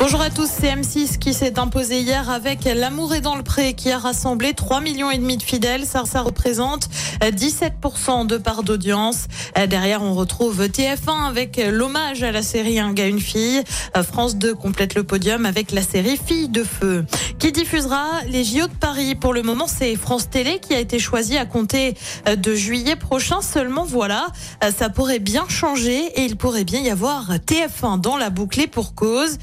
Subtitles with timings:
[0.00, 3.74] Bonjour à tous, c'est M6 qui s'est imposé hier avec L'amour est dans le pré
[3.74, 5.84] qui a rassemblé 3 millions et demi de fidèles.
[5.84, 6.88] Ça, ça représente
[7.20, 9.26] 17% de part d'audience.
[9.68, 13.62] Derrière, on retrouve TF1 avec l'hommage à la série Un gars, une fille.
[14.10, 17.04] France 2 complète le podium avec la série Fille de feu
[17.38, 19.14] qui diffusera les JO de Paris.
[19.14, 21.94] Pour le moment, c'est France Télé qui a été choisi à compter
[22.26, 23.42] de juillet prochain.
[23.42, 24.28] Seulement, voilà,
[24.74, 28.94] ça pourrait bien changer et il pourrait bien y avoir TF1 dans la bouclée pour
[28.94, 29.36] cause.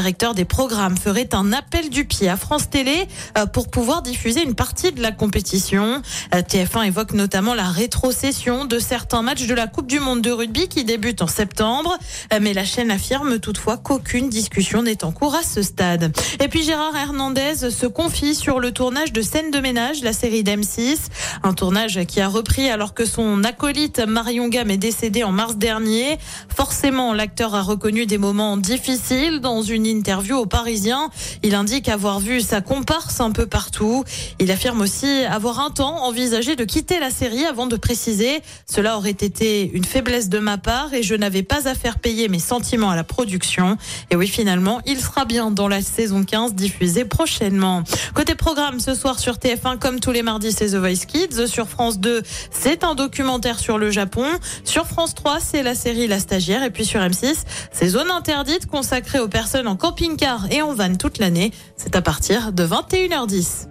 [0.00, 4.42] Directeur des programmes ferait un appel du pied à France Télé euh, pour pouvoir diffuser
[4.42, 6.00] une partie de la compétition.
[6.34, 10.30] Euh, TF1 évoque notamment la rétrocession de certains matchs de la Coupe du Monde de
[10.30, 11.98] rugby qui débute en septembre.
[12.32, 16.16] Euh, mais la chaîne affirme toutefois qu'aucune discussion n'est en cours à ce stade.
[16.42, 20.42] Et puis Gérard Hernandez se confie sur le tournage de Scène de ménage, la série
[20.42, 20.96] d'M6.
[21.42, 25.56] Un tournage qui a repris alors que son acolyte Marion Gamme est décédé en mars
[25.56, 26.16] dernier.
[26.56, 31.10] Forcément, l'acteur a reconnu des moments difficiles dans une interview aux Parisiens.
[31.42, 34.04] Il indique avoir vu sa comparse un peu partout.
[34.38, 38.96] Il affirme aussi avoir un temps envisagé de quitter la série avant de préciser cela
[38.96, 42.38] aurait été une faiblesse de ma part et je n'avais pas à faire payer mes
[42.38, 43.76] sentiments à la production.
[44.10, 47.82] Et oui, finalement, il sera bien dans la saison 15 diffusée prochainement.
[48.14, 51.46] Côté programme, ce soir sur TF1, comme tous les mardis, c'est The Voice Kids.
[51.46, 54.26] Sur France 2, c'est un documentaire sur le Japon.
[54.64, 56.62] Sur France 3, c'est la série La Stagiaire.
[56.62, 60.94] Et puis sur M6, c'est Zone Interdite consacrée aux personnes en camping-car et en van
[60.94, 61.50] toute l'année.
[61.76, 63.66] C'est à partir de 21h10.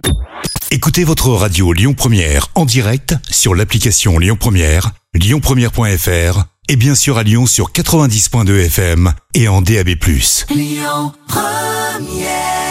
[0.72, 7.18] Écoutez votre radio Lyon Première en direct sur l'application Lyon Première, lyonpremière.fr et bien sûr
[7.18, 9.88] à Lyon sur 90.2 FM et en DAB+.
[10.50, 12.69] Lyon Première